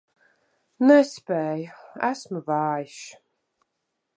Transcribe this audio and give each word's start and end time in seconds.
Nespēju, 0.91 1.77
esmu 2.09 2.41
vājš. 2.51 2.99